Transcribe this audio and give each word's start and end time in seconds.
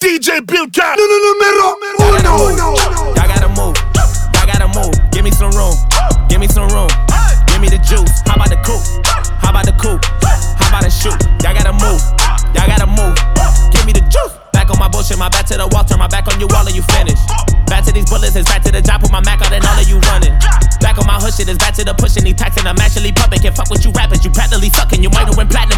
DJ 0.00 0.40
Bill 0.46 0.64
Cat. 0.72 0.96
No, 0.96 1.04
no, 1.04 1.16
no, 1.20 1.76
Número 2.00 2.48
uno. 2.48 2.74
Y'all 3.12 3.28
gotta 3.28 3.48
move. 3.52 3.76
Y'all 4.32 4.46
gotta 4.46 4.66
move. 4.72 4.96
Give 5.12 5.22
me 5.22 5.30
some 5.30 5.52
room. 5.52 5.76
Give 6.26 6.40
me 6.40 6.48
some 6.48 6.68
room. 6.72 6.88
Give 7.48 7.60
me 7.60 7.68
the 7.68 7.76
juice. 7.84 8.24
How 8.24 8.40
about 8.40 8.48
the 8.48 8.56
coupe? 8.64 8.80
How 9.44 9.50
about 9.50 9.66
the 9.66 9.76
coupe? 9.76 10.00
How 10.56 10.72
about 10.72 10.84
the 10.84 10.90
shoot? 10.90 11.12
Y'all 11.44 11.52
gotta 11.52 11.76
move. 11.76 12.00
Y'all 12.56 12.64
gotta 12.64 12.88
move. 12.88 13.12
Give 13.76 13.84
me 13.84 13.92
the 13.92 14.00
juice. 14.08 14.32
Back 14.56 14.70
on 14.72 14.80
my 14.80 14.88
bullshit, 14.88 15.18
my 15.20 15.28
back 15.28 15.44
to 15.52 15.60
the 15.60 15.68
wall, 15.68 15.84
turn 15.84 16.00
my 16.00 16.08
back 16.08 16.26
on 16.32 16.40
you, 16.40 16.48
all 16.56 16.66
of 16.66 16.74
you 16.74 16.82
finish. 16.96 17.20
Back 17.68 17.84
to 17.84 17.92
these 17.92 18.08
bullets, 18.08 18.34
it's 18.34 18.48
back 18.50 18.64
to 18.64 18.72
the 18.72 18.80
job, 18.80 19.04
put 19.04 19.12
my 19.12 19.20
Mac 19.20 19.44
out 19.44 19.52
and 19.52 19.62
all 19.62 19.78
of 19.78 19.86
you 19.86 20.00
running. 20.10 20.34
Back 20.82 20.98
on 20.98 21.06
my 21.06 21.22
hood 21.22 21.36
shit, 21.36 21.46
it's 21.46 21.60
back 21.60 21.76
to 21.78 21.84
the 21.84 21.94
pushing, 21.94 22.24
these 22.26 22.34
taxing, 22.34 22.66
I'm 22.66 22.80
actually 22.82 23.12
pumping. 23.12 23.38
Can't 23.38 23.54
fuck 23.54 23.70
with 23.70 23.84
you 23.86 23.92
rappers, 23.92 24.24
you 24.24 24.32
practically 24.32 24.74
sucking. 24.74 25.04
You 25.04 25.10
might 25.12 25.30
have 25.30 25.36
went 25.36 25.54
platinum, 25.54 25.69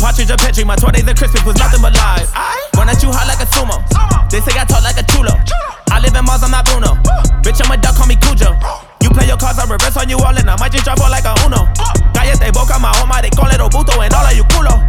partridge, 0.00 0.32
a 0.32 0.36
petri. 0.36 0.64
My 0.64 0.76
20s 0.76 1.06
and 1.06 1.16
Christmas 1.16 1.44
was 1.44 1.56
nothing 1.60 1.84
but 1.84 1.92
lies. 1.92 2.32
I 2.32 2.56
run 2.74 2.88
at 2.88 3.04
you 3.04 3.12
hot 3.12 3.28
like 3.28 3.44
a 3.44 3.48
sumo. 3.52 3.76
They 4.32 4.40
say 4.40 4.56
I 4.56 4.64
talk 4.64 4.82
like 4.82 4.96
a 4.96 5.04
chulo. 5.04 5.36
I 5.92 6.00
live 6.00 6.16
in 6.16 6.24
Mars, 6.24 6.42
I'm 6.42 6.50
not 6.50 6.64
Bruno. 6.64 6.96
Bitch, 7.44 7.60
I'm 7.60 7.70
a 7.70 7.76
duck, 7.76 7.94
call 7.94 8.08
me 8.08 8.16
Cujo. 8.16 8.56
You 9.04 9.10
play 9.10 9.28
your 9.28 9.36
cards, 9.36 9.60
I 9.60 9.68
reverse 9.68 9.96
on 9.96 10.08
you 10.08 10.16
all, 10.18 10.32
and 10.32 10.48
I 10.48 10.56
might 10.56 10.72
just 10.72 10.84
drop 10.84 11.00
all 11.00 11.10
like 11.10 11.28
a 11.28 11.36
Uno. 11.44 11.68
Cállate 12.16 12.52
boca, 12.52 12.76
oh 12.76 12.80
my 12.80 12.90
home, 12.96 13.12
they 13.20 13.30
call 13.30 13.50
it 13.52 13.60
Obuto, 13.60 14.00
and 14.00 14.14
all 14.14 14.24
of 14.24 14.32
you 14.32 14.44
culo. 14.54 14.80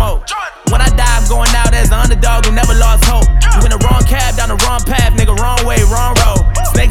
Smoke. 0.00 0.24
When 0.72 0.80
I 0.80 0.88
die, 0.96 1.04
I'm 1.04 1.28
going 1.28 1.52
out 1.52 1.74
as 1.76 1.90
the 1.92 1.98
underdog 2.00 2.46
who 2.46 2.52
never 2.56 2.69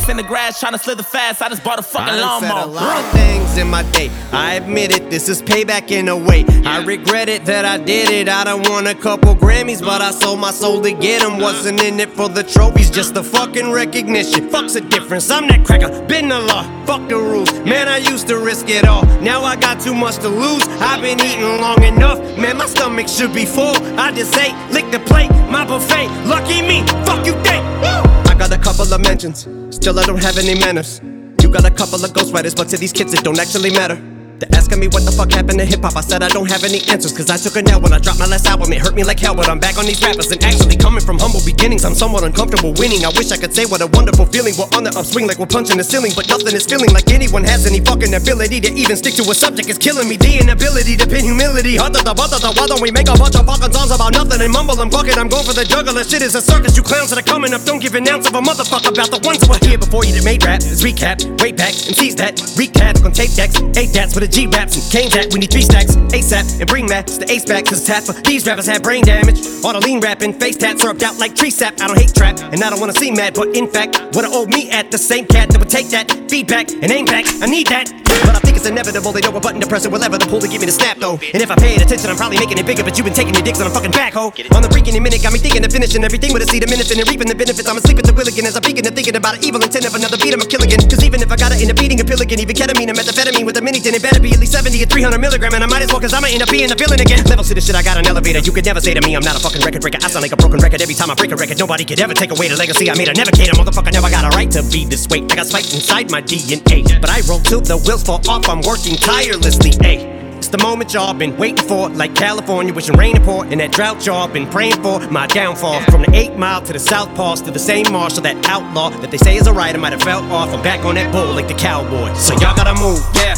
in 0.09 0.17
the 0.17 0.23
grass, 0.23 0.59
trying 0.59 0.73
to 0.73 0.79
slither 0.79 1.03
fast. 1.03 1.41
I 1.41 1.49
just 1.49 1.63
bought 1.63 1.79
a 1.79 1.83
fucking 1.83 2.15
I 2.15 2.19
lawnmower. 2.19 2.61
said 2.61 2.63
a 2.63 2.65
lot 2.65 2.97
of 2.97 3.11
things 3.11 3.57
in 3.57 3.67
my 3.67 3.83
day. 3.91 4.09
I 4.31 4.55
admit 4.55 4.95
it, 4.95 5.09
this 5.09 5.29
is 5.29 5.41
payback 5.41 5.91
in 5.91 6.07
a 6.07 6.17
way. 6.17 6.45
I 6.65 6.83
regret 6.83 7.29
it 7.29 7.45
that 7.45 7.65
I 7.65 7.77
did 7.77 8.09
it. 8.09 8.27
I 8.27 8.43
done 8.43 8.63
won 8.63 8.87
a 8.87 8.95
couple 8.95 9.35
Grammys, 9.35 9.81
but 9.81 10.01
I 10.01 10.11
sold 10.11 10.39
my 10.39 10.51
soul 10.51 10.81
to 10.81 10.91
get 10.91 11.21
them. 11.21 11.39
Wasn't 11.39 11.81
in 11.81 11.99
it 11.99 12.09
for 12.09 12.27
the 12.27 12.43
trophies, 12.43 12.89
just 12.89 13.13
the 13.13 13.23
fucking 13.23 13.71
recognition. 13.71 14.49
Fuck's 14.49 14.73
the 14.73 14.81
difference. 14.81 15.29
I'm 15.29 15.47
that 15.47 15.65
cracker, 15.65 15.89
been 16.07 16.29
the 16.29 16.39
law. 16.39 16.63
Fuck 16.85 17.07
the 17.07 17.17
rules. 17.17 17.51
Man, 17.61 17.87
I 17.87 17.97
used 17.97 18.27
to 18.29 18.37
risk 18.39 18.69
it 18.69 18.85
all. 18.85 19.05
Now 19.21 19.43
I 19.43 19.55
got 19.55 19.79
too 19.79 19.93
much 19.93 20.17
to 20.17 20.29
lose. 20.29 20.67
I've 20.79 21.01
been 21.01 21.19
eating 21.19 21.61
long 21.61 21.83
enough. 21.83 22.19
Man, 22.37 22.57
my 22.57 22.65
stomach 22.65 23.07
should 23.07 23.33
be 23.33 23.45
full. 23.45 23.75
I 23.99 24.11
just 24.11 24.35
ate, 24.37 24.55
lick 24.71 24.89
the 24.91 24.99
plate, 24.99 25.29
my 25.49 25.65
buffet. 25.65 26.07
Lucky 26.25 26.61
me, 26.61 26.81
fuck 27.05 27.25
you 27.25 27.33
think. 27.43 28.18
Got 28.49 28.61
a 28.61 28.63
couple 28.63 28.91
of 28.91 29.01
mentions, 29.01 29.47
still 29.75 29.99
I 29.99 30.05
don't 30.07 30.23
have 30.23 30.39
any 30.39 30.59
manners. 30.59 31.01
You 31.39 31.49
got 31.49 31.65
a 31.65 31.69
couple 31.69 32.03
of 32.03 32.09
ghostwriters, 32.13 32.55
but 32.55 32.67
to 32.69 32.77
these 32.77 32.91
kids 32.91 33.13
it 33.13 33.23
don't 33.23 33.37
actually 33.37 33.69
matter. 33.69 34.18
They're 34.39 34.55
asking 34.55 34.79
me 34.79 34.87
what 34.87 35.03
the 35.03 35.11
fuck 35.11 35.35
happened 35.35 35.59
to 35.59 35.67
hip 35.67 35.83
hop. 35.83 35.99
I 35.99 36.01
said 36.01 36.23
I 36.23 36.31
don't 36.31 36.47
have 36.47 36.63
any 36.63 36.79
answers, 36.87 37.11
cause 37.11 37.27
I 37.27 37.35
took 37.35 37.59
a 37.59 37.63
L 37.67 37.83
when 37.83 37.91
I 37.91 37.99
dropped 37.99 38.23
my 38.23 38.25
last 38.25 38.47
album. 38.47 38.71
It 38.71 38.79
hurt 38.79 38.95
me 38.95 39.03
like 39.03 39.19
hell, 39.19 39.35
but 39.35 39.51
I'm 39.51 39.59
back 39.59 39.75
on 39.75 39.83
these 39.83 39.99
rappers. 39.99 40.31
And 40.31 40.39
actually, 40.47 40.79
coming 40.79 41.03
from 41.03 41.19
humble 41.19 41.43
beginnings, 41.43 41.83
I'm 41.83 41.91
somewhat 41.91 42.23
uncomfortable 42.23 42.71
winning. 42.79 43.03
I 43.03 43.11
wish 43.19 43.35
I 43.35 43.37
could 43.37 43.51
say 43.51 43.67
what 43.67 43.83
a 43.83 43.87
wonderful 43.91 44.23
feeling. 44.31 44.55
We're 44.55 44.71
on 44.71 44.87
the 44.87 44.95
upswing 44.95 45.27
like 45.27 45.43
we're 45.43 45.51
punching 45.51 45.75
the 45.75 45.83
ceiling, 45.83 46.15
but 46.15 46.31
nothing 46.31 46.55
is 46.55 46.63
feeling 46.63 46.87
like 46.95 47.11
anyone 47.11 47.43
has 47.43 47.67
any 47.67 47.83
fucking 47.83 48.15
ability 48.15 48.63
to 48.63 48.71
even 48.71 48.95
stick 48.95 49.19
to 49.19 49.27
a 49.27 49.35
subject. 49.35 49.67
It's 49.67 49.77
killing 49.77 50.07
me. 50.07 50.15
The 50.15 50.39
inability 50.39 50.95
to 51.03 51.05
pin 51.05 51.27
humility. 51.27 51.75
Why 51.75 51.91
don't 51.91 52.79
we 52.79 52.95
make 52.95 53.11
a 53.11 53.19
bunch 53.19 53.35
of 53.35 53.43
fucking 53.43 53.75
songs 53.75 53.91
about 53.91 54.15
nothing 54.15 54.39
and 54.39 54.53
mumble 54.55 54.79
and 54.79 54.87
fuck 54.87 55.11
it? 55.11 55.19
I'm 55.19 55.27
going 55.27 55.43
for 55.43 55.51
the 55.51 55.67
juggler. 55.67 56.07
Shit 56.07 56.23
is 56.23 56.39
a 56.39 56.41
circus. 56.41 56.79
You 56.79 56.83
clowns 56.83 57.11
that 57.11 57.19
are 57.19 57.27
coming 57.27 57.51
up 57.51 57.67
don't 57.67 57.83
give 57.83 57.91
an 57.99 58.07
ounce 58.07 58.31
of 58.31 58.35
a 58.35 58.41
motherfucker 58.41 58.95
about 58.95 59.11
the 59.11 59.19
ones 59.27 59.43
that 59.43 59.51
were 59.51 59.59
here 59.67 59.75
before 59.75 60.07
you 60.07 60.15
that 60.15 60.23
made 60.23 60.47
rap. 60.47 60.63
It's 60.63 60.79
recap, 60.79 61.19
way 61.43 61.51
back, 61.51 61.75
and 61.91 61.91
seize 61.91 62.15
that. 62.23 62.39
Recap 62.55 63.03
on 63.03 63.11
tape 63.11 63.35
decks, 63.35 63.59
eight 63.75 63.91
dats 63.91 64.15
with 64.15 64.23
a 64.23 64.28
G 64.31 64.47
raps 64.47 64.75
and 64.75 64.85
came 64.91 65.09
that. 65.11 65.33
We 65.33 65.39
need 65.39 65.51
three 65.51 65.61
stacks 65.61 65.95
ASAP 65.95 66.59
and 66.59 66.69
bring 66.69 66.85
Max 66.87 67.17
the 67.17 67.29
ace 67.31 67.45
back. 67.45 67.65
Cause 67.65 67.79
it's 67.79 67.87
tap 67.87 68.03
for 68.03 68.13
these 68.21 68.45
rappers 68.45 68.67
have 68.67 68.83
brain 68.83 69.03
damage. 69.03 69.39
All 69.63 69.73
the 69.73 69.79
lean 69.79 69.99
rapping, 69.99 70.33
face 70.33 70.57
tats 70.57 70.83
rubbed 70.83 71.03
out 71.03 71.17
like 71.17 71.35
tree 71.35 71.51
sap. 71.51 71.79
I 71.81 71.87
don't 71.87 71.97
hate 71.97 72.13
trap 72.13 72.39
and 72.39 72.63
I 72.63 72.69
don't 72.69 72.79
wanna 72.79 72.93
see 72.93 73.11
mad, 73.11 73.33
but 73.33 73.55
in 73.55 73.67
fact, 73.67 74.15
what 74.15 74.25
I 74.25 74.29
owe 74.31 74.45
me 74.45 74.69
at 74.71 74.91
the 74.91 74.97
same 74.97 75.25
cat 75.25 75.49
that 75.49 75.59
would 75.59 75.69
take 75.69 75.89
that 75.89 76.11
feedback 76.29 76.71
and 76.71 76.91
aim 76.91 77.05
back. 77.05 77.25
I 77.41 77.47
need 77.47 77.67
that. 77.67 77.98
But 78.25 78.35
I 78.35 78.39
think 78.39 78.57
it's 78.57 78.67
inevitable. 78.67 79.11
They 79.11 79.21
know 79.21 79.35
a 79.35 79.39
button 79.39 79.61
to 79.61 79.67
press 79.67 79.85
and 79.85 79.93
whatever 79.93 80.17
the 80.17 80.25
pull 80.25 80.39
to 80.41 80.47
give 80.47 80.61
me 80.61 80.67
the 80.67 80.75
snap 80.75 80.97
though. 80.97 81.17
And 81.33 81.41
if 81.41 81.51
I 81.51 81.55
paid 81.55 81.81
attention, 81.81 82.09
I'm 82.09 82.17
probably 82.17 82.39
making 82.39 82.57
it 82.57 82.65
bigger. 82.65 82.83
But 82.83 82.97
you've 82.97 83.05
been 83.05 83.17
taking 83.17 83.33
your 83.33 83.43
dicks 83.43 83.59
on 83.61 83.67
a 83.67 83.73
fucking 83.73 83.91
backhoe. 83.91 84.31
On 84.55 84.61
the 84.61 84.69
freaking 84.69 84.95
minute, 85.01 85.21
got 85.21 85.33
me 85.33 85.39
thinking 85.39 85.63
of 85.63 85.71
finishing 85.71 86.03
everything 86.03 86.33
with 86.33 86.43
a 86.43 86.47
seed 86.47 86.63
of 86.63 86.69
minutes 86.69 86.91
and 86.91 87.01
reaping 87.07 87.27
the 87.27 87.35
benefits. 87.35 87.67
I'm 87.67 87.77
asleep 87.77 87.99
at 87.99 88.05
the 88.05 88.13
wheel 88.13 88.27
again 88.27 88.45
as 88.45 88.55
I'm 88.55 88.63
and 88.69 88.95
thinking 88.95 89.15
about 89.15 89.37
an 89.37 89.43
evil 89.43 89.61
intent 89.61 89.85
of 89.85 89.95
another 89.95 90.17
beat. 90.17 90.33
I'm 90.33 90.41
a 90.41 90.45
kill 90.45 90.61
again. 90.61 90.79
Cause 90.85 91.03
even 91.03 91.21
if 91.21 91.31
I 91.31 91.35
got 91.35 91.51
it 91.51 91.61
in 91.61 91.69
a 91.69 91.73
beating 91.73 91.99
a 91.99 92.05
pill 92.05 92.21
again, 92.21 92.39
even 92.39 92.55
ketamine 92.55 92.89
and 92.89 92.97
methamphetamine 92.97 93.45
with 93.45 93.57
a 93.57 93.61
mini 93.61 93.79
it 93.79 94.01
better 94.01 94.19
be 94.19 94.31
at 94.31 94.39
least 94.39 94.53
70 94.53 94.77
or 94.81 94.85
300 94.85 95.17
milligram. 95.17 95.53
And 95.53 95.63
I 95.63 95.67
might 95.67 95.81
as 95.81 95.89
well 95.89 95.99
cause 95.99 96.13
I'ma 96.13 96.27
end 96.29 96.43
up 96.43 96.49
being 96.49 96.71
a 96.71 96.75
villain 96.75 97.01
again. 97.01 97.23
Levels 97.25 97.49
to 97.49 97.55
the 97.55 97.61
shit, 97.61 97.75
I 97.75 97.81
got 97.81 97.97
an 97.97 98.05
elevator. 98.07 98.39
You 98.39 98.51
could 98.51 98.65
never 98.65 98.81
say 98.81 98.93
to 98.93 99.01
me, 99.01 99.15
I'm 99.15 99.23
not 99.23 99.35
a 99.35 99.39
fucking 99.39 99.61
record 99.61 99.81
breaker. 99.81 99.99
I 100.01 100.07
sound 100.07 100.23
like 100.23 100.31
a 100.31 100.37
broken 100.37 100.59
record 100.59 100.81
every 100.81 100.95
time 100.95 101.09
I 101.09 101.15
break 101.15 101.31
a 101.31 101.35
record. 101.35 101.57
Nobody 101.57 101.85
could 101.85 101.99
ever 101.99 102.13
take 102.13 102.31
away 102.31 102.47
the 102.47 102.57
legacy 102.57 102.89
I 102.89 102.95
made. 102.95 103.09
I 103.09 103.13
never 103.13 103.31
cater, 103.31 103.53
motherfucker. 103.53 103.91
Never 103.91 104.09
got 104.09 104.25
a 104.25 104.31
right 104.35 104.49
to 104.51 104.63
be 104.69 104.85
this 104.85 105.07
way. 105.09 105.25
I 105.29 105.35
got 105.35 105.47
spiked 105.47 105.73
inside 105.73 106.11
my 106.11 106.21
DNA. 106.21 106.85
But 107.01 107.09
I 107.09 107.21
roll 107.27 107.39
till 107.39 107.61
the 107.61 107.77
wheels 107.99 108.03
fall 108.03 108.35
off. 108.35 108.47
I'm 108.49 108.61
working 108.61 108.95
tirelessly. 108.95 109.71
Ayy. 109.71 110.17
It's 110.37 110.47
the 110.47 110.57
moment 110.59 110.93
y'all 110.93 111.13
been 111.13 111.35
waiting 111.35 111.67
for, 111.67 111.89
like 111.89 112.15
California, 112.15 112.73
wishing 112.73 112.95
rain 112.95 113.17
and 113.17 113.25
pour, 113.25 113.43
and 113.43 113.59
that 113.59 113.73
drought 113.73 114.05
y'all 114.05 114.25
been 114.29 114.47
praying 114.47 114.81
for. 114.81 115.01
My 115.11 115.27
downfall 115.27 115.81
from 115.91 116.03
the 116.03 116.15
eight 116.15 116.37
mile 116.37 116.61
to 116.61 116.71
the 116.71 116.79
south 116.79 117.13
pass 117.13 117.41
to 117.41 117.51
the 117.51 117.59
same 117.59 117.91
marshal, 117.91 118.21
that 118.23 118.37
outlaw 118.45 118.89
that 118.89 119.11
they 119.11 119.17
say 119.17 119.35
is 119.35 119.47
a 119.47 119.53
rider 119.53 119.77
might 119.77 119.91
have 119.91 120.01
fell 120.01 120.23
off. 120.31 120.53
I'm 120.53 120.63
back 120.63 120.85
on 120.85 120.95
that 120.95 121.11
bull 121.11 121.33
like 121.33 121.49
the 121.49 121.55
cowboy. 121.55 122.13
So 122.13 122.33
y'all 122.35 122.55
gotta 122.55 122.79
move, 122.79 123.03
yeah, 123.15 123.28